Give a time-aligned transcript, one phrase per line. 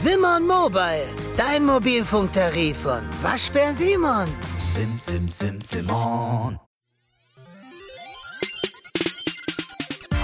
[0.00, 4.28] Simon Mobile, dein Mobilfunktarif von Waschbär Simon.
[4.68, 6.56] Sim, sim, sim, Simon.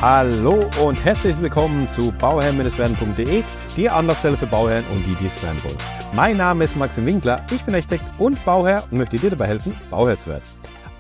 [0.00, 3.42] Hallo und herzlich willkommen zu bauherr-werden.de,
[3.76, 5.79] die Anlaufstelle für Bauherren und die, die es werden wollen.
[6.15, 9.75] Mein Name ist Maxim Winkler, ich bin Architekt und Bauherr und möchte dir dabei helfen,
[9.91, 10.45] Bauherr zu werden.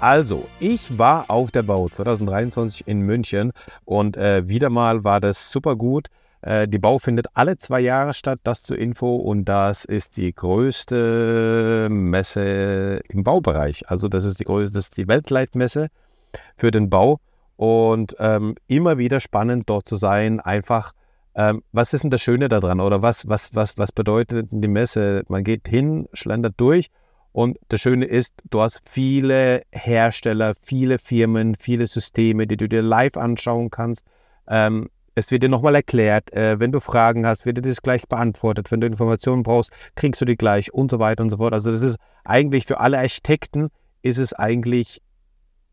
[0.00, 3.52] Also, ich war auf der Bau 2023 in München
[3.84, 6.08] und äh, wieder mal war das super gut.
[6.44, 9.16] Äh, die Bau findet alle zwei Jahre statt, das zur Info.
[9.16, 13.88] Und das ist die größte Messe im Baubereich.
[13.88, 15.88] Also das ist die größte, das ist die Weltleitmesse
[16.56, 17.20] für den Bau.
[17.56, 20.40] Und ähm, immer wieder spannend dort zu sein.
[20.40, 20.92] Einfach,
[21.34, 22.80] ähm, was ist denn das Schöne daran?
[22.80, 25.22] Oder was, was, was, was bedeutet die Messe?
[25.28, 26.90] Man geht hin, schlendert durch.
[27.32, 32.82] Und das Schöne ist, du hast viele Hersteller, viele Firmen, viele Systeme, die du dir
[32.82, 34.06] live anschauen kannst.
[34.46, 36.32] Ähm, es wird dir nochmal erklärt.
[36.32, 38.70] Äh, wenn du Fragen hast, wird dir das gleich beantwortet.
[38.70, 41.52] Wenn du Informationen brauchst, kriegst du die gleich und so weiter und so fort.
[41.52, 43.68] Also das ist eigentlich für alle Architekten
[44.02, 45.00] ist es eigentlich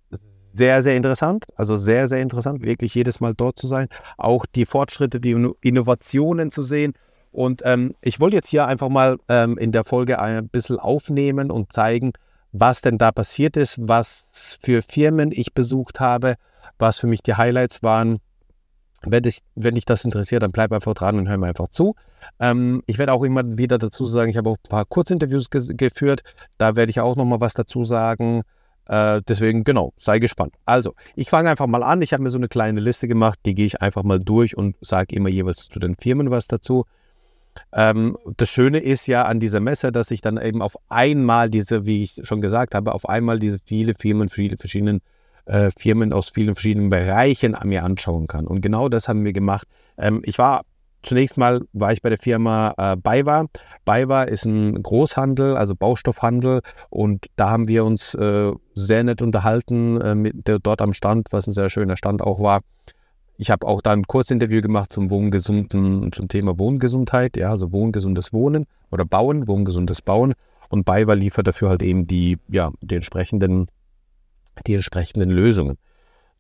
[0.10, 1.46] sehr, sehr interessant.
[1.56, 3.88] Also sehr, sehr interessant, wirklich jedes Mal dort zu sein.
[4.18, 6.94] Auch die Fortschritte, die Innovationen zu sehen.
[7.32, 11.50] Und ähm, ich wollte jetzt hier einfach mal ähm, in der Folge ein bisschen aufnehmen
[11.50, 12.12] und zeigen,
[12.52, 16.36] was denn da passiert ist, was für Firmen ich besucht habe,
[16.78, 18.20] was für mich die Highlights waren
[19.06, 21.96] wenn dich, wenn dich das interessiert, dann bleib einfach dran und hör mir einfach zu.
[22.40, 25.74] Ähm, ich werde auch immer wieder dazu sagen, ich habe auch ein paar Kurzinterviews ge
[25.76, 26.22] geführt.
[26.58, 28.44] Da werde ich auch nochmal was dazu sagen.
[28.86, 30.54] Äh, deswegen, genau, sei gespannt.
[30.66, 32.02] Also, ich fange einfach mal an.
[32.02, 34.76] Ich habe mir so eine kleine Liste gemacht, die gehe ich einfach mal durch und
[34.82, 36.86] sage immer jeweils zu den Firmen was dazu.
[37.74, 41.86] Ähm, das Schöne ist ja an dieser Messe, dass ich dann eben auf einmal diese,
[41.86, 45.02] wie ich schon gesagt habe, auf einmal diese viele Firmen, viele verschiedenen
[45.52, 48.48] äh, Firmen aus vielen verschiedenen Bereichen an mir anschauen kann.
[48.48, 49.68] Und genau das haben wir gemacht.
[49.98, 50.62] Ähm, ich war
[51.04, 53.46] Zunächst mal war ich bei der Firma äh, BayWa.
[53.86, 56.62] BayWa ist ein Großhandel, also Baustoffhandel.
[56.92, 61.30] Und da haben wir uns äh, sehr nett unterhalten äh, mit der, dort am Stand,
[61.32, 62.62] was ein sehr schöner Stand auch war.
[63.38, 68.32] Ich habe auch da ein Kurzinterview gemacht zum Wohngesunden, zum Thema Wohngesundheit, ja, also wohngesundes
[68.32, 70.34] Wohnen oder Bauen, wohngesundes Bauen.
[70.70, 73.70] Und BayWa liefert dafür halt eben die, ja, die entsprechenden
[74.68, 75.78] die entsprechenden Lösungen.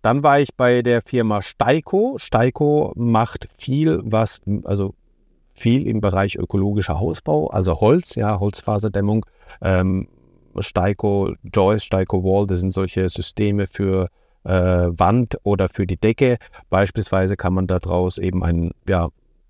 [0.01, 2.15] Dann war ich bei der Firma Steiko.
[2.17, 4.95] Steiko macht viel, was, also
[5.53, 9.25] viel im Bereich ökologischer Hausbau, also Holz, ja, Holzfaserdämmung.
[9.61, 10.07] Ähm,
[10.59, 14.09] Steiko Joyce, Steiko Wall, das sind solche Systeme für
[14.43, 16.37] äh, Wand oder für die Decke.
[16.69, 19.09] Beispielsweise kann man daraus eben ein, ja,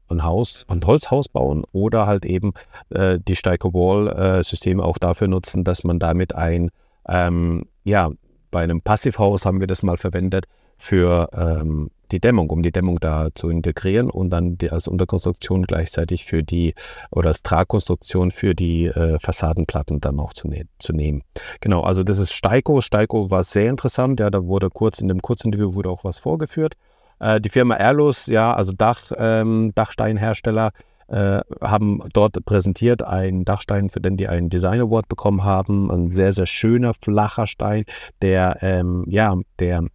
[0.10, 2.54] ein Haus, ein Holzhaus bauen oder halt eben
[2.90, 6.70] äh, die Steiko Wall äh, auch dafür nutzen, dass man damit ein
[7.08, 8.12] ähm, ja,
[8.52, 10.46] bei einem Passivhaus haben wir das mal verwendet
[10.78, 15.64] für ähm, die Dämmung, um die Dämmung da zu integrieren und dann die, als Unterkonstruktion
[15.64, 16.74] gleichzeitig für die
[17.10, 21.24] oder als Tragkonstruktion für die äh, Fassadenplatten dann noch zu, ne zu, nehmen.
[21.62, 22.82] Genau, also das ist Steiko.
[22.82, 24.20] Steiko war sehr interessant.
[24.20, 26.76] Ja, da wurde kurz in dem Kurzinterview wurde auch was vorgeführt.
[27.20, 30.72] Äh, die Firma Erlus, ja, also Dach, ähm, Dachsteinhersteller,
[31.12, 35.92] äh, haben dort präsentiert einen Dachstein, für den die einen Design Award bekommen haben.
[35.92, 37.84] Ein sehr, sehr schöner, flacher Stein,
[38.22, 39.86] der, ähm, ja, der,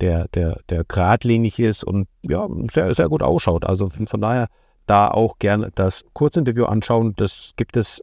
[0.00, 3.64] der, der, der geradlinig ist und ja, sehr, sehr gut ausschaut.
[3.66, 4.46] Also von daher
[4.86, 7.12] da auch gerne das Kurzinterview anschauen.
[7.16, 8.02] Das gibt es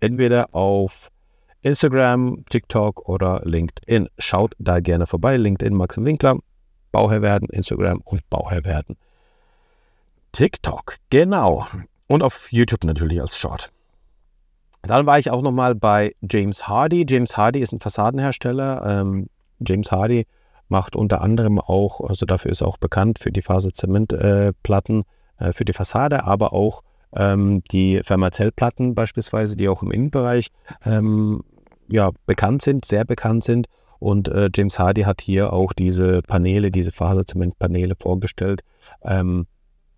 [0.00, 1.10] entweder auf
[1.60, 4.08] Instagram, TikTok oder LinkedIn.
[4.18, 5.36] Schaut da gerne vorbei.
[5.36, 6.38] LinkedIn Maxim Winkler,
[6.90, 8.96] Bauherr werden, Instagram und Bauherr werden.
[10.32, 11.66] TikTok, genau.
[12.08, 13.70] Und auf YouTube natürlich als Short.
[14.82, 17.04] Dann war ich auch nochmal bei James Hardy.
[17.08, 19.00] James Hardy ist ein Fassadenhersteller.
[19.00, 19.28] Ähm,
[19.60, 20.26] James Hardy
[20.68, 25.04] macht unter anderem auch, also dafür ist er auch bekannt für die Faserzementplatten
[25.38, 26.82] äh, äh, für die Fassade, aber auch
[27.14, 30.48] ähm, die Fermazellplatten beispielsweise, die auch im Innenbereich
[30.84, 31.42] ähm,
[31.88, 33.66] ja, bekannt sind, sehr bekannt sind.
[33.98, 38.60] Und äh, James Hardy hat hier auch diese Paneele, diese Faserzementpaneele vorgestellt.
[39.02, 39.46] Ähm,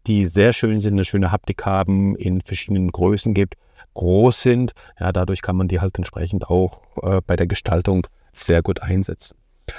[0.06, 3.54] die sehr schön sind, eine schöne Haptik haben, in verschiedenen Größen gibt,
[3.94, 4.72] groß sind.
[4.98, 9.36] Ja, dadurch kann man die halt entsprechend auch äh, bei der Gestaltung sehr gut einsetzen.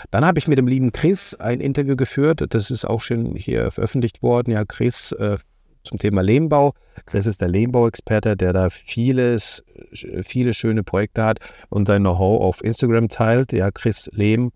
[0.10, 2.46] Dann habe ich mit dem lieben Chris ein Interview geführt.
[2.50, 4.52] Das ist auch schon hier veröffentlicht worden.
[4.52, 5.38] Ja, Chris äh,
[5.84, 6.74] zum Thema Lehmbau.
[7.06, 9.64] Chris ist der Lehmbauexperte, der da vieles,
[10.24, 11.40] viele schöne Projekte hat
[11.70, 13.52] und sein Know-how auf Instagram teilt.
[13.54, 14.52] Ja, Chris Lehm.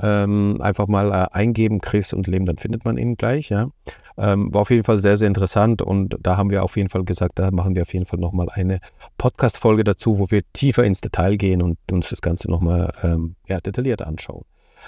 [0.00, 3.48] Ähm, einfach mal äh, eingeben, Chris und Lehm, dann findet man ihn gleich.
[3.48, 3.68] Ja.
[4.16, 7.04] Ähm, war auf jeden Fall sehr, sehr interessant und da haben wir auf jeden Fall
[7.04, 8.80] gesagt, da machen wir auf jeden Fall nochmal eine
[9.16, 13.60] Podcast-Folge dazu, wo wir tiefer ins Detail gehen und uns das Ganze nochmal ähm, ja,
[13.60, 14.44] detailliert anschauen.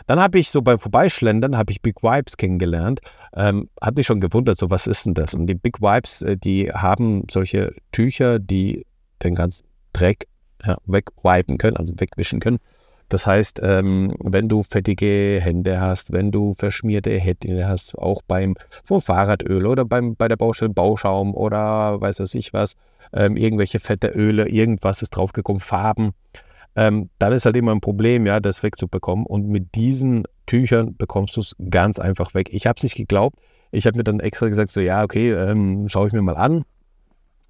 [0.06, 3.00] Dann habe ich so beim Vorbeischlendern, habe ich Big Wipes kennengelernt.
[3.34, 5.34] Ähm, hat mich schon gewundert, so was ist denn das?
[5.34, 8.86] Und die Big Wipes, äh, die haben solche Tücher, die
[9.22, 10.26] den ganzen Dreck
[10.64, 12.58] ja, wegwipen können, also wegwischen können.
[13.10, 18.54] Das heißt, ähm, wenn du fettige Hände hast, wenn du verschmierte Hände hast, auch beim
[18.84, 22.76] vom Fahrradöl oder beim, bei der Baustelle Bauschaum oder weiß was ich was,
[23.12, 26.12] ähm, irgendwelche fette Öle, irgendwas ist draufgekommen, Farben,
[26.76, 29.26] ähm, dann ist halt immer ein Problem, ja, das wegzubekommen.
[29.26, 32.48] Und mit diesen Tüchern bekommst du es ganz einfach weg.
[32.52, 33.36] Ich habe es nicht geglaubt.
[33.72, 36.64] Ich habe mir dann extra gesagt, so ja, okay, ähm, schaue ich mir mal an.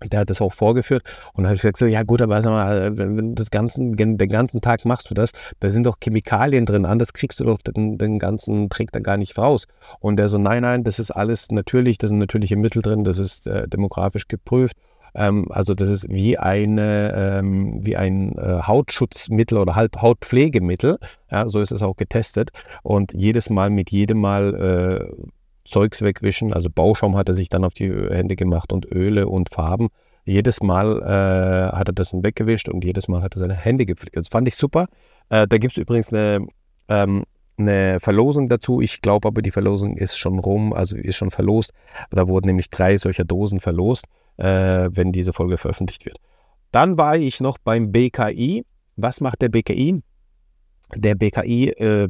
[0.04, 1.02] Der hat das auch vorgeführt
[1.34, 4.60] und ich gesagt, so, ja gut, aber sag mal, wenn, wenn das ganzen, den ganzen
[4.60, 8.18] Tag machst du das, da sind doch Chemikalien drin, anders kriegst du doch den, den
[8.18, 9.66] ganzen Trick da gar nicht raus.
[10.00, 13.18] Und der so, nein, nein, das ist alles natürlich, da sind natürliche Mittel drin, das
[13.18, 14.76] ist äh, demografisch geprüft
[15.14, 20.98] ähm, also das ist wie, eine, ähm, wie ein äh, Hautschutzmittel oder Hautpflegemittel.
[21.30, 22.50] Ja, so ist es auch getestet.
[22.82, 25.30] Und jedes Mal mit jedem Mal äh,
[25.64, 26.52] Zeugs wegwischen.
[26.52, 29.88] Also Bauschaum hat er sich dann auf die Hände gemacht und Öle und Farben.
[30.24, 33.86] Jedes Mal äh, hat er das dann weggewischt und jedes Mal hat er seine Hände
[33.86, 34.16] gepflegt.
[34.16, 34.86] Das fand ich super.
[35.28, 36.46] Äh, da gibt es übrigens eine,
[36.88, 37.24] ähm,
[37.56, 38.80] eine Verlosung dazu.
[38.80, 41.72] Ich glaube aber, die Verlosung ist schon rum, also ist schon verlost.
[42.10, 44.06] Da wurden nämlich drei solcher Dosen verlost
[44.40, 46.18] äh, wenn diese Folge veröffentlicht wird.
[46.72, 48.64] Dann war ich noch beim BKI.
[48.96, 50.02] Was macht der BKI?
[50.96, 52.08] Der BKI, äh,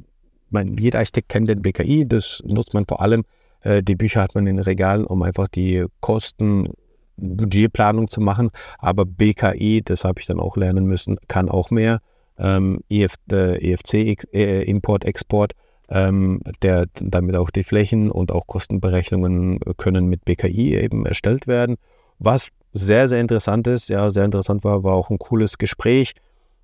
[0.50, 3.25] mein, jeder Architekt kennt den BKI, das nutzt man vor allem.
[3.62, 6.69] Äh, die Bücher hat man in Regalen, um einfach die Kosten,
[7.17, 8.51] Budgetplanung zu machen.
[8.79, 12.01] Aber BKI, das habe ich dann auch lernen müssen, kann auch mehr.
[12.39, 15.53] Ähm, EF, äh, EFC, äh, Import, Export,
[15.91, 21.77] ähm, der, damit auch die Flächen und auch Kostenberechnungen können mit BKI eben erstellt werden.
[22.19, 26.15] Was sehr, sehr interessant ist, ja, sehr interessant war, war auch ein cooles Gespräch,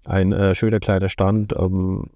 [0.05, 2.11] ein äh, schöner kleiner Stand, ähm,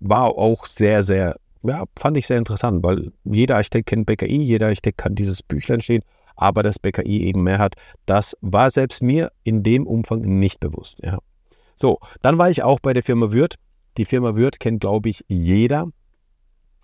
[0.00, 1.36] war auch sehr, sehr,
[1.68, 5.80] ja, fand ich sehr interessant, weil jeder Architekt kennt BKI, jeder Architekt kann dieses Büchlein
[5.80, 6.02] stehen,
[6.36, 7.74] aber dass BKI eben mehr hat,
[8.04, 11.18] das war selbst mir in dem Umfang nicht bewusst, ja.
[11.74, 13.56] So, dann war ich auch bei der Firma Würth.
[13.98, 15.88] Die Firma Würth kennt, glaube ich, jeder.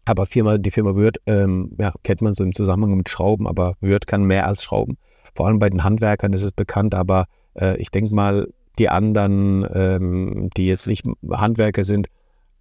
[0.04, 3.74] Aber Firma, die Firma Würth ähm, ja, kennt man so im Zusammenhang mit Schrauben, aber
[3.80, 4.98] Würth kann mehr als Schrauben.
[5.34, 9.66] Vor allem bei den Handwerkern ist es bekannt, aber äh, ich denke mal, die anderen,
[9.72, 12.08] ähm, die jetzt nicht Handwerker sind,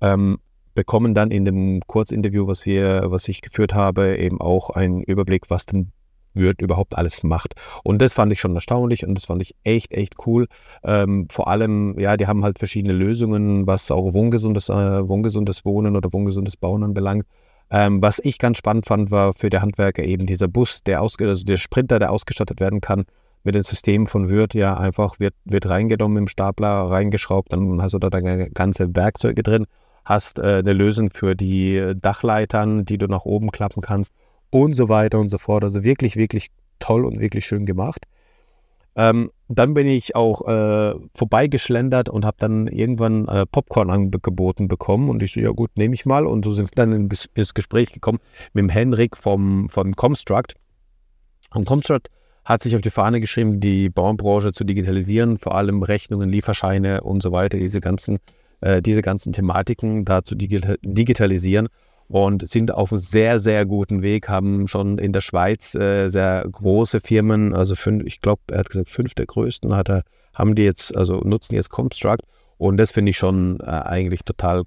[0.01, 0.39] ähm,
[0.73, 5.50] bekommen dann in dem Kurzinterview, was wir, was ich geführt habe, eben auch einen Überblick,
[5.50, 5.91] was denn
[6.33, 7.56] wird überhaupt alles macht.
[7.83, 10.47] Und das fand ich schon erstaunlich und das fand ich echt, echt cool.
[10.83, 15.95] Ähm, vor allem, ja, die haben halt verschiedene Lösungen, was auch wohngesundes, äh, wohngesundes Wohnen
[15.95, 17.25] oder wohngesundes Bauen anbelangt.
[17.69, 21.27] Ähm, was ich ganz spannend fand, war für die Handwerker eben dieser Bus, der ausge
[21.27, 23.06] also der Sprinter, der ausgestattet werden kann
[23.44, 27.94] mit den Systemen von Wirt, ja, einfach wird, wird reingenommen im Stapler, reingeschraubt, dann hast
[27.94, 29.65] du da deine ganze Werkzeuge drin,
[30.06, 34.13] hast äh, eine Lösung für die Dachleitern, die du nach oben klappen kannst
[34.50, 35.63] und so weiter und so fort.
[35.63, 36.50] Also wirklich, wirklich
[36.80, 38.06] toll und wirklich schön gemacht.
[38.95, 45.09] Ähm, dann bin ich auch äh, vorbeigeschlendert und habe dann irgendwann äh, Popcorn angeboten bekommen.
[45.09, 46.25] Und ich so, ja gut, nehme ich mal.
[46.25, 48.19] Und so sind wir dann ins Gespräch gekommen
[48.53, 50.56] mit dem Henrik vom, von Comstruct.
[51.53, 52.09] Und Comstruct
[52.44, 57.21] hat sich auf die Fahne geschrieben, die Baumbranche zu digitalisieren, vor allem Rechnungen, Lieferscheine und
[57.21, 58.19] so weiter, diese ganzen,
[58.62, 61.68] äh, diese ganzen Thematiken da zu digitalisieren
[62.08, 66.46] und sind auf einem sehr, sehr guten Weg, haben schon in der Schweiz äh, sehr
[66.50, 70.04] große Firmen, also fünf, ich glaube, er hat gesagt, fünf der größten hat er,
[70.34, 72.24] haben die jetzt, also nutzen jetzt Comstruct
[72.58, 74.63] und das finde ich schon äh, eigentlich total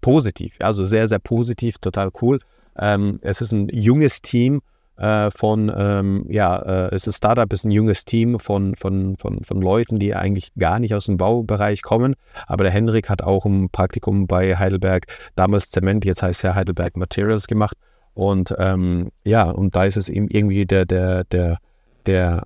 [0.00, 2.38] positiv, also sehr, sehr positiv, total cool.
[2.78, 4.60] Ähm, es ist ein junges Team,
[4.98, 9.16] äh, von, ähm, ja, äh, es ist ein Startup, ist ein junges Team von, von,
[9.16, 12.14] von, von Leuten, die eigentlich gar nicht aus dem Baubereich kommen.
[12.46, 16.96] Aber der Henrik hat auch ein Praktikum bei Heidelberg, damals Zement, jetzt heißt ja Heidelberg
[16.96, 17.76] Materials gemacht.
[18.14, 21.58] Und ähm, ja, und da ist es ihm irgendwie der, der, der,
[22.06, 22.44] der,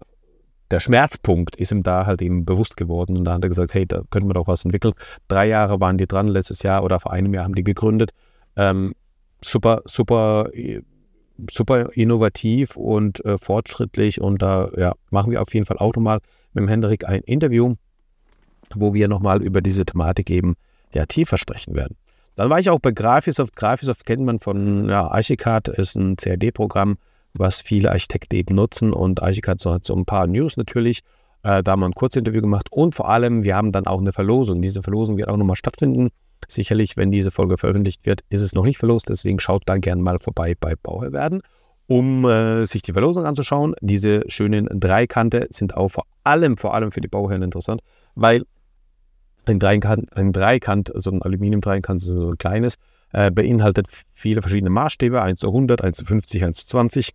[0.71, 3.17] der Schmerzpunkt ist ihm da halt eben bewusst geworden.
[3.17, 4.93] Und da hat er gesagt, hey, da könnten wir doch was entwickeln.
[5.29, 8.11] Drei Jahre waren die dran, letztes Jahr oder vor einem Jahr haben die gegründet.
[8.57, 8.93] Ähm,
[9.43, 10.51] super, super
[11.51, 16.21] super innovativ und äh, fortschrittlich und da ja, machen wir auf jeden Fall auch nochmal
[16.53, 17.75] mit dem Hendrik ein Interview,
[18.75, 20.55] wo wir nochmal über diese Thematik eben
[20.93, 21.97] ja, tiefer sprechen werden.
[22.35, 23.57] Dann war ich auch bei Graphisoft.
[23.57, 26.97] Graphisoft kennt man von ja, Archicad, ist ein CAD-Programm,
[27.35, 31.01] was viele Architekten eben nutzen und Archicad hat so ein paar News natürlich.
[31.43, 34.13] Äh, da haben wir ein Kurzinterview gemacht und vor allem, wir haben dann auch eine
[34.13, 34.63] Verlosung.
[34.63, 36.11] Diese Verlosung wird auch nochmal stattfinden.
[36.49, 40.03] Sicherlich, wenn diese Folge veröffentlicht wird, ist es noch nicht verlost, deswegen schaut da gerne
[40.03, 41.43] mal vorbei bei Bauherr werden,
[41.87, 43.75] um äh, sich die Verlosung anzuschauen.
[43.81, 47.81] Diese schönen Dreikante sind auch vor allem, vor allem für die Bauherren interessant,
[48.15, 48.43] weil
[49.47, 52.77] ein Dreikant, ein Dreikant, so ein Aluminium-Dreikant, so ein kleines,
[53.13, 57.15] äh, beinhaltet viele verschiedene Maßstäbe, 1 zu 100, 1 zu 50, 1 zu 20.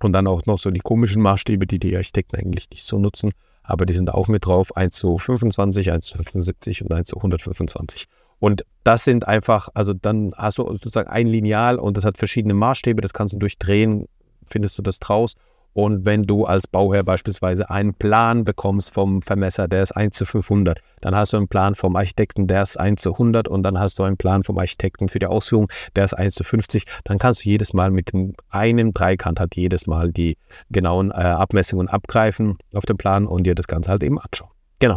[0.00, 3.32] Und dann auch noch so die komischen Maßstäbe, die die Architekten eigentlich nicht so nutzen,
[3.66, 7.16] aber die sind auch mit drauf, 1 zu 25, 1 zu 75 und 1 zu
[7.16, 8.06] 125.
[8.38, 12.54] Und das sind einfach, also dann hast du sozusagen ein Lineal und das hat verschiedene
[12.54, 14.06] Maßstäbe, das kannst du durchdrehen,
[14.46, 15.34] findest du das draus
[15.76, 20.24] und wenn du als Bauherr beispielsweise einen Plan bekommst vom Vermesser, der ist 1 zu
[20.24, 23.78] 500, dann hast du einen Plan vom Architekten, der ist 1 zu 100 und dann
[23.78, 26.84] hast du einen Plan vom Architekten für die Ausführung, der ist 1 zu 50.
[27.04, 28.10] Dann kannst du jedes Mal mit
[28.48, 30.38] einem Dreikant halt jedes Mal die
[30.70, 34.48] genauen äh, Abmessungen abgreifen auf dem Plan und dir das Ganze halt eben anschauen.
[34.78, 34.96] Genau.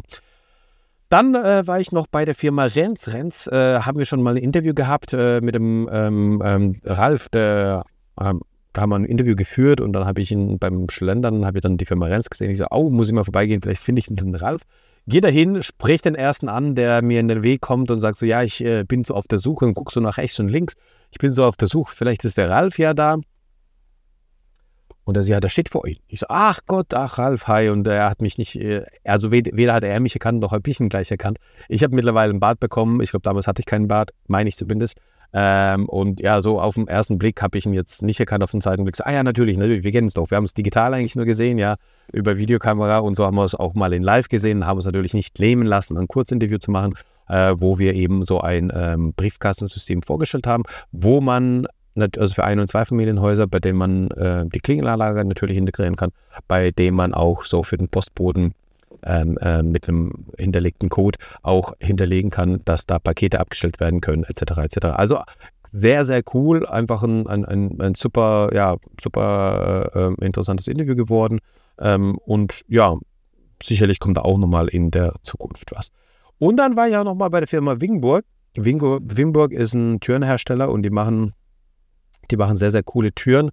[1.09, 3.09] Dann äh, war ich noch bei der Firma Renz.
[3.09, 7.27] Renz äh, haben wir schon mal ein Interview gehabt äh, mit dem ähm, ähm, Ralf,
[7.27, 7.83] der
[8.21, 8.39] ähm,
[8.79, 11.77] haben wir ein Interview geführt und dann habe ich ihn beim Schlendern, habe ich dann
[11.77, 12.51] die Firma Renz gesehen.
[12.51, 14.61] Ich so, oh, muss ich mal vorbeigehen, vielleicht finde ich den Ralf.
[15.07, 18.25] Geh dahin, sprich den ersten an, der mir in den Weg kommt und sagt so,
[18.25, 20.75] ja, ich äh, bin so auf der Suche und guck so nach rechts und links.
[21.11, 23.17] Ich bin so auf der Suche, vielleicht ist der Ralf ja da.
[25.09, 25.97] Und er sagt, ja, da steht vor ihm.
[26.07, 27.69] Ich so, ach Gott, ach Ralf, hi.
[27.69, 30.79] Und er hat mich nicht, äh, also weder hat er mich erkannt, noch habe ich
[30.79, 31.39] ihn gleich erkannt.
[31.67, 33.01] Ich habe mittlerweile einen Bart bekommen.
[33.01, 35.01] Ich glaube, damals hatte ich keinen Bart, meine ich zumindest.
[35.31, 38.51] Ähm, und ja, so auf den ersten Blick habe ich ihn jetzt nicht erkannt, auf
[38.51, 38.95] den zweiten Blick.
[38.95, 40.29] So, ah ja, natürlich, natürlich, wir kennen es doch.
[40.31, 41.75] Wir haben es digital eigentlich nur gesehen, ja,
[42.11, 45.13] über Videokamera und so haben wir es auch mal in live gesehen, haben es natürlich
[45.13, 46.95] nicht lähmen lassen, ein Kurzinterview zu machen,
[47.27, 51.67] äh, wo wir eben so ein ähm, Briefkastensystem vorgestellt haben, wo man
[52.17, 56.11] also für Ein- und Zweifamilienhäuser, bei denen man äh, die Klingelanlage natürlich integrieren kann,
[56.47, 58.53] bei dem man auch so für den Postboden
[59.03, 64.23] ähm, äh, mit einem hinterlegten Code auch hinterlegen kann, dass da Pakete abgestellt werden können,
[64.23, 64.57] etc.
[64.57, 64.85] etc.
[64.87, 65.19] Also
[65.67, 70.95] sehr, sehr cool, einfach ein, ein, ein, ein super, ja, super äh, ähm, interessantes Interview
[70.95, 71.39] geworden.
[71.79, 72.97] Ähm, und ja,
[73.61, 75.91] sicherlich kommt da auch nochmal in der Zukunft was.
[76.37, 78.25] Und dann war ich ja nochmal bei der Firma Wingburg.
[78.55, 81.33] Wingburg ist ein Türenhersteller und die machen,
[82.31, 83.51] die machen sehr, sehr coole Türen.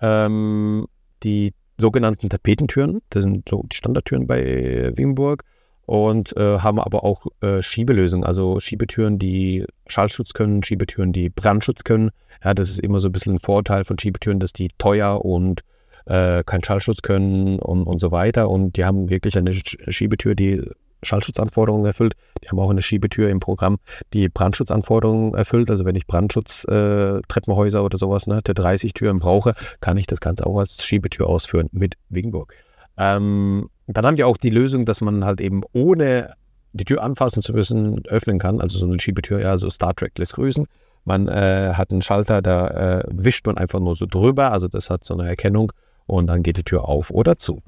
[0.00, 0.86] Ähm,
[1.22, 3.02] die sogenannten Tapetentüren.
[3.10, 5.44] Das sind so die Standardtüren bei Wimburg
[5.86, 11.84] und äh, haben aber auch äh, Schiebelösungen, also Schiebetüren, die Schallschutz können, Schiebetüren, die Brandschutz
[11.84, 12.10] können.
[12.44, 15.62] Ja, das ist immer so ein bisschen ein Vorteil von Schiebetüren, dass die teuer und
[16.06, 18.50] äh, keinen Schallschutz können und, und so weiter.
[18.50, 20.62] Und die haben wirklich eine Schiebetür, die
[21.02, 22.14] Schallschutzanforderungen erfüllt.
[22.42, 23.78] Die haben auch eine Schiebetür im Programm,
[24.12, 25.70] die Brandschutzanforderungen erfüllt.
[25.70, 30.20] Also wenn ich Brandschutz, äh, oder sowas, ne, der 30 Türen brauche, kann ich das
[30.20, 32.54] Ganze auch als Schiebetür ausführen mit Wingburg.
[32.98, 36.34] Ähm, dann haben die auch die Lösung, dass man halt eben ohne
[36.72, 38.60] die Tür anfassen zu müssen, öffnen kann.
[38.60, 40.66] Also so eine Schiebetür, ja, so Star Trek lässt grüßen.
[41.04, 44.52] Man äh, hat einen Schalter, da äh, wischt man einfach nur so drüber.
[44.52, 45.72] Also das hat so eine Erkennung
[46.06, 47.62] und dann geht die Tür auf oder zu.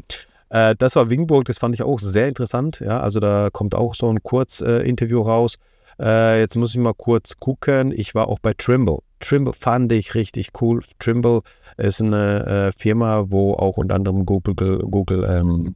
[0.51, 2.81] Äh, das war Wingburg, das fand ich auch sehr interessant.
[2.81, 5.59] Ja, also da kommt auch so ein Kurzinterview äh, raus.
[6.01, 7.93] Äh, jetzt muss ich mal kurz gucken.
[7.93, 8.99] Ich war auch bei Trimble.
[9.21, 10.83] Trimble fand ich richtig cool.
[10.99, 11.41] Trimble
[11.77, 15.75] ist eine äh, Firma, wo auch unter anderem Google, Google ähm,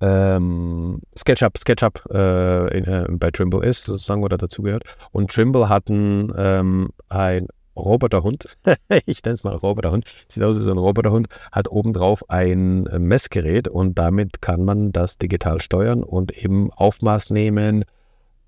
[0.00, 4.84] ähm, SketchUp, SketchUp äh, in, äh, bei Trimble ist, sozusagen, oder dazugehört.
[5.10, 7.48] Und Trimble hatten ähm, ein
[7.78, 8.56] Roboterhund,
[9.06, 12.98] ich nenne es mal Roboterhund, sieht aus wie so ein Roboterhund, hat obendrauf ein äh,
[12.98, 17.84] Messgerät und damit kann man das digital steuern und eben Aufmaß nehmen,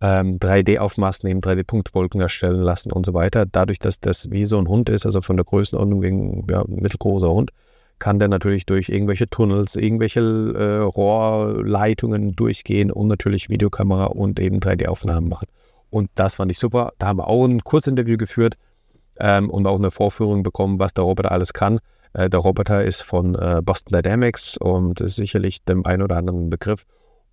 [0.00, 3.46] ähm, 3D-Aufmaß nehmen, 3D-Punktwolken erstellen lassen und so weiter.
[3.46, 7.30] Dadurch, dass das wie so ein Hund ist, also von der Größenordnung wegen ja, mittelgroßer
[7.30, 7.50] Hund,
[7.98, 14.58] kann der natürlich durch irgendwelche Tunnels, irgendwelche äh, Rohrleitungen durchgehen und natürlich Videokamera und eben
[14.58, 15.48] 3D-Aufnahmen machen.
[15.90, 16.92] Und das fand ich super.
[16.98, 18.56] Da haben wir auch ein Kurzinterview geführt
[19.20, 21.78] ähm, und auch eine Vorführung bekommen, was der Roboter alles kann.
[22.12, 26.50] Äh, der Roboter ist von äh, Boston Dynamics und ist sicherlich dem einen oder anderen
[26.50, 26.84] Begriff.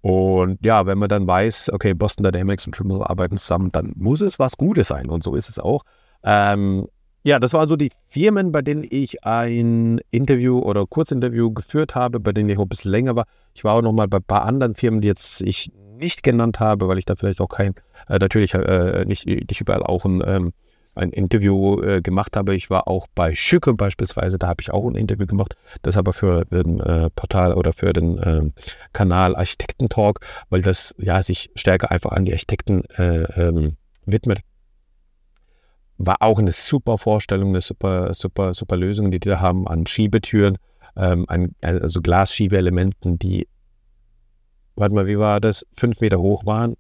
[0.02, 4.22] Und ja, wenn man dann weiß, okay, Boston Dynamics und Trimble arbeiten zusammen, dann muss
[4.22, 5.10] es was Gutes sein.
[5.10, 5.84] Und so ist es auch.
[6.24, 6.88] Ähm,
[7.24, 12.20] ja, das waren so die Firmen, bei denen ich ein Interview oder Kurzinterview geführt habe,
[12.20, 13.26] bei denen ich auch ein bisschen länger war.
[13.54, 16.60] Ich war auch noch mal bei ein paar anderen Firmen, die jetzt ich nicht genannt
[16.60, 17.74] habe, weil ich da vielleicht auch kein,
[18.08, 20.54] äh, natürlich äh, nicht, nicht überall auch ein ähm,
[20.98, 22.56] ein Interview äh, gemacht habe.
[22.56, 25.56] Ich war auch bei Schücke beispielsweise, da habe ich auch ein Interview gemacht.
[25.82, 28.52] Das aber für den äh, Portal oder für den äh,
[28.94, 34.40] Kanal Architektentalk, weil das ja sich stärker einfach an die Architekten äh, ähm, widmet.
[35.98, 39.88] War auch eine super Vorstellung, eine super, super, super Lösung, die die da haben an
[39.88, 40.58] Schiebetüren,
[40.96, 43.48] ähm, an, also Glasschiebeelementen, die,
[44.76, 46.76] warte mal, wie war das, fünf Meter hoch waren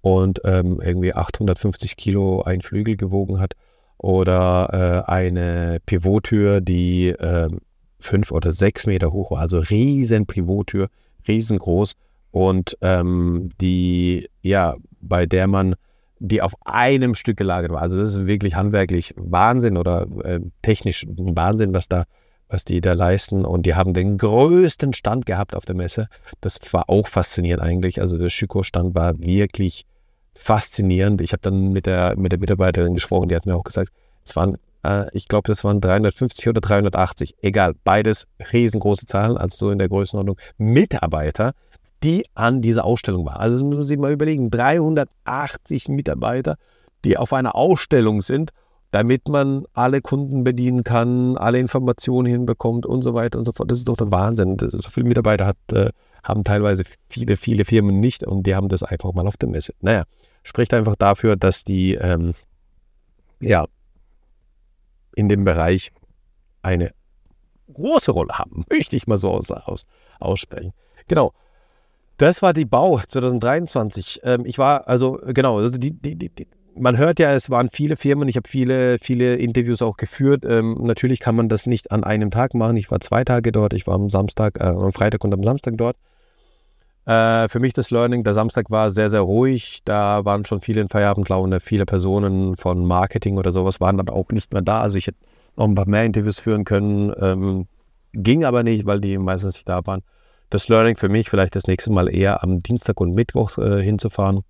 [0.00, 3.54] und ähm, irgendwie 850 Kilo ein Flügel gewogen hat.
[3.98, 7.50] Oder äh, eine Pivottür, die äh,
[7.98, 9.40] fünf oder sechs Meter hoch war.
[9.40, 10.88] Also riesen Pivottür,
[11.28, 11.94] riesengroß.
[12.30, 15.74] und ähm, die, ja, bei der man,
[16.18, 17.82] die auf einem Stück gelagert war.
[17.82, 22.04] Also das ist wirklich handwerklich Wahnsinn oder äh, technisch Wahnsinn, was da,
[22.48, 23.44] was die da leisten.
[23.44, 26.08] Und die haben den größten Stand gehabt auf der Messe.
[26.40, 28.00] Das war auch faszinierend eigentlich.
[28.00, 29.86] Also der Schüko-Stand war wirklich
[30.40, 31.20] faszinierend.
[31.20, 33.92] Ich habe dann mit der, mit der Mitarbeiterin gesprochen, die hat mir auch gesagt,
[34.24, 39.66] es waren, äh, ich glaube, das waren 350 oder 380, egal, beides riesengroße Zahlen, also
[39.66, 41.52] so in der Größenordnung Mitarbeiter,
[42.02, 43.36] die an dieser Ausstellung waren.
[43.36, 46.56] Also man sich mal überlegen, 380 Mitarbeiter,
[47.04, 48.52] die auf einer Ausstellung sind,
[48.92, 53.70] damit man alle Kunden bedienen kann, alle Informationen hinbekommt und so weiter und so fort.
[53.70, 54.56] Das ist doch der Wahnsinn.
[54.58, 55.90] So viele Mitarbeiter hat, äh,
[56.24, 59.74] haben teilweise viele, viele Firmen nicht und die haben das einfach mal auf der Messe.
[59.80, 60.04] Naja,
[60.42, 62.34] spricht einfach dafür, dass die ähm,
[63.40, 63.66] ja,
[65.14, 65.90] in dem Bereich
[66.62, 66.92] eine
[67.72, 69.84] große Rolle haben, möchte ich mal so aus, aus,
[70.18, 70.72] aussprechen.
[71.08, 71.32] Genau.
[72.16, 74.20] Das war die Bau 2023.
[74.24, 76.30] Ähm, ich war, also genau, also die, die, die,
[76.74, 80.44] man hört ja, es waren viele Firmen, ich habe viele, viele Interviews auch geführt.
[80.46, 82.76] Ähm, natürlich kann man das nicht an einem Tag machen.
[82.76, 85.74] Ich war zwei Tage dort, ich war am Samstag, äh, am Freitag und am Samstag
[85.78, 85.96] dort.
[87.06, 89.80] Äh, für mich das Learning, der Samstag war sehr, sehr ruhig.
[89.84, 94.28] Da waren schon viele in Feierabendlaune, viele Personen von Marketing oder sowas waren dann auch
[94.30, 94.80] nicht mehr da.
[94.80, 95.18] Also ich hätte
[95.56, 97.12] noch ein paar mehr Interviews führen können.
[97.20, 97.66] Ähm,
[98.12, 100.02] ging aber nicht, weil die meistens nicht da waren.
[100.50, 104.40] Das Learning für mich vielleicht das nächste Mal eher am Dienstag und Mittwoch äh, hinzufahren.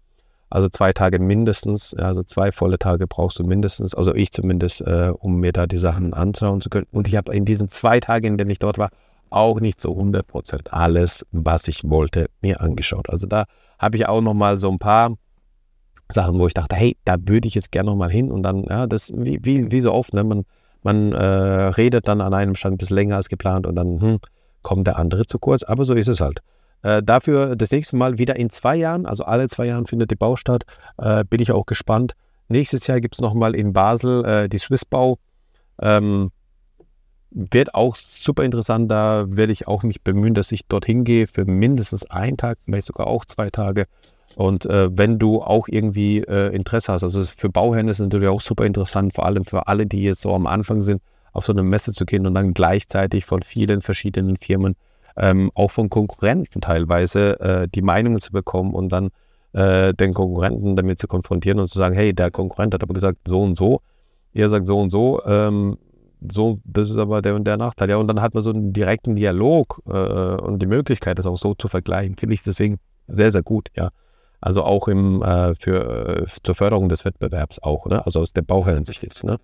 [0.49, 5.12] Also zwei Tage mindestens, also zwei volle Tage brauchst du mindestens, also ich zumindest, äh,
[5.16, 6.88] um mir da die Sachen anschauen zu können.
[6.90, 8.90] Und ich habe in diesen zwei Tagen, in denen ich dort war,
[9.31, 13.09] auch nicht so 100% alles, was ich wollte, mir angeschaut.
[13.09, 13.45] Also da
[13.79, 15.17] habe ich auch nochmal so ein paar
[16.13, 18.87] Sachen, wo ich dachte, hey, da würde ich jetzt gerne nochmal hin und dann, ja,
[18.87, 20.45] das wie, wie, wie so oft, ne, man,
[20.83, 24.19] man äh, redet dann an einem Stand ein bisschen länger als geplant und dann hm,
[24.63, 26.41] kommt der andere zu kurz, aber so ist es halt.
[26.83, 30.17] Äh, dafür das nächste Mal wieder in zwei Jahren, also alle zwei Jahren findet die
[30.17, 30.65] Bau statt,
[30.99, 32.15] äh, bin ich auch gespannt.
[32.49, 35.19] Nächstes Jahr gibt es nochmal in Basel äh, die Swissbau.
[35.81, 36.31] Ähm,
[37.31, 38.91] wird auch super interessant.
[38.91, 42.87] Da werde ich auch mich bemühen, dass ich dorthin gehe für mindestens einen Tag, vielleicht
[42.87, 43.85] sogar auch zwei Tage.
[44.37, 48.29] Und äh, wenn du auch irgendwie äh, Interesse hast, also für Bauherren ist es natürlich
[48.29, 51.53] auch super interessant, vor allem für alle, die jetzt so am Anfang sind, auf so
[51.53, 54.77] eine Messe zu gehen und dann gleichzeitig von vielen verschiedenen Firmen,
[55.16, 59.11] ähm, auch von Konkurrenten teilweise, äh, die Meinungen zu bekommen und dann
[59.53, 63.19] äh, den Konkurrenten damit zu konfrontieren und zu sagen, hey, der Konkurrent hat aber gesagt
[63.27, 63.81] so und so,
[64.33, 65.77] ihr sagt so und so, ähm,
[66.28, 67.90] so, das ist aber der und der Nachteil.
[67.90, 71.37] Ja, und dann hat man so einen direkten Dialog äh, und die Möglichkeit, das auch
[71.37, 73.90] so zu vergleichen, finde ich deswegen sehr, sehr gut, ja.
[74.42, 78.04] Also auch im, äh, für, äh, zur Förderung des Wettbewerbs auch, ne?
[78.06, 79.22] also aus der Bauherrensicht jetzt.
[79.22, 79.37] Ne?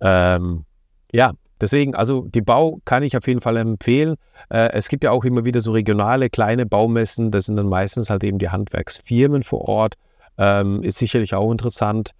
[0.00, 0.64] Ähm,
[1.10, 4.16] ja, deswegen, also die Bau kann ich auf jeden Fall empfehlen.
[4.50, 8.10] Äh, es gibt ja auch immer wieder so regionale kleine Baumessen, das sind dann meistens
[8.10, 9.94] halt eben die Handwerksfirmen vor Ort.
[10.36, 12.12] Ähm, ist sicherlich auch interessant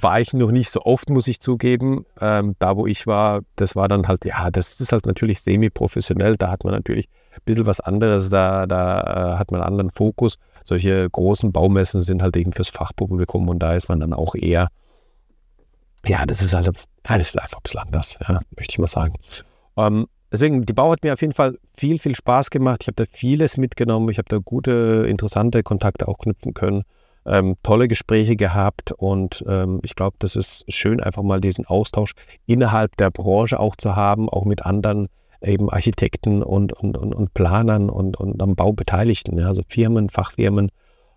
[0.00, 2.06] war ich noch nicht so oft, muss ich zugeben.
[2.20, 6.36] Ähm, da, wo ich war, das war dann halt, ja, das ist halt natürlich semi-professionell.
[6.36, 9.90] Da hat man natürlich ein bisschen was anderes, da, da äh, hat man einen anderen
[9.90, 10.38] Fokus.
[10.64, 14.68] Solche großen Baumessen sind halt eben fürs Fachpublikum und da ist man dann auch eher,
[16.06, 19.14] ja, das ist also, das ist einfach ein bisschen anders, ja, möchte ich mal sagen.
[19.76, 22.78] Ähm, deswegen, die Bau hat mir auf jeden Fall viel, viel Spaß gemacht.
[22.82, 24.08] Ich habe da vieles mitgenommen.
[24.08, 26.84] Ich habe da gute, interessante Kontakte auch knüpfen können
[27.26, 32.12] ähm, tolle Gespräche gehabt und ähm, ich glaube, das ist schön, einfach mal diesen Austausch
[32.46, 35.08] innerhalb der Branche auch zu haben, auch mit anderen
[35.42, 40.08] eben Architekten und, und, und, und Planern und, und am Bau Beteiligten, ja, also Firmen,
[40.08, 40.70] Fachfirmen.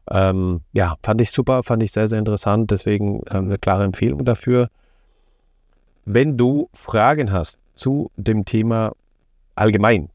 [0.10, 4.24] Ähm, ja, fand ich super, fand ich sehr, sehr interessant, deswegen ähm, eine klare Empfehlung
[4.26, 4.70] dafür.
[6.06, 8.94] Wenn du Fragen hast zu dem Thema
[9.56, 10.10] allgemein,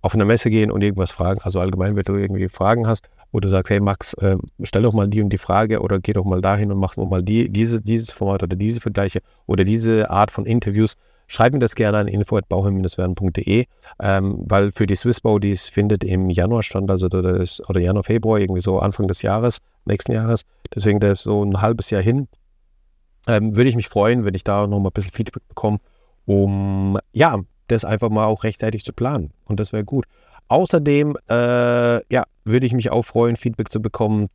[0.00, 3.40] auf eine Messe gehen und irgendwas fragen, also allgemein, wenn du irgendwie Fragen hast, wo
[3.40, 6.24] du sagst, hey Max, äh, stell doch mal die und die Frage oder geh doch
[6.24, 10.10] mal dahin und mach doch mal die, diese, dieses Format oder diese Vergleiche oder diese
[10.10, 10.96] Art von Interviews.
[11.28, 13.64] Schreib mir das gerne an info.bauherr-werden.de,
[14.00, 18.04] ähm, weil für die Swissbau, die es findet im Januar stand, also das, oder Januar,
[18.04, 20.42] Februar, irgendwie so Anfang des Jahres, nächsten Jahres,
[20.74, 22.28] deswegen das ist so ein halbes Jahr hin,
[23.26, 25.78] ähm, würde ich mich freuen, wenn ich da noch mal ein bisschen Feedback bekomme,
[26.26, 27.38] um ja,
[27.72, 29.32] das einfach mal auch rechtzeitig zu planen.
[29.44, 30.06] Und das wäre gut.
[30.48, 34.28] Außerdem äh, ja, würde ich mich auch freuen, Feedback zu bekommen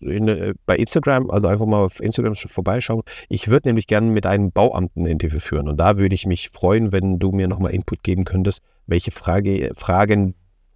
[0.00, 3.02] in, äh, bei Instagram, also einfach mal auf Instagram vorbeischauen.
[3.28, 6.50] Ich würde nämlich gerne mit einem Bauamten ein Interview führen und da würde ich mich
[6.50, 10.34] freuen, wenn du mir nochmal Input geben könntest, welche Frage, Fragen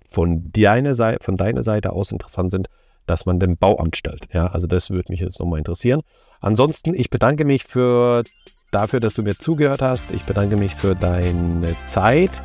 [0.09, 2.69] von deiner, Seite, von deiner Seite aus interessant sind,
[3.07, 4.29] dass man dem Bauamt stellt.
[4.33, 6.01] Ja, also das würde mich jetzt nochmal interessieren.
[6.41, 8.25] Ansonsten, ich bedanke mich für,
[8.71, 10.11] dafür, dass du mir zugehört hast.
[10.13, 12.43] Ich bedanke mich für deine Zeit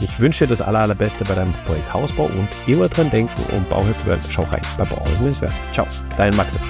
[0.00, 3.68] Ich wünsche dir das aller, allerbeste bei deinem Projekt Hausbau und immer dran denken und
[4.06, 4.20] werden.
[4.30, 5.20] Schau rein bei Bauherr
[5.72, 5.86] Ciao,
[6.16, 6.60] dein Maxim.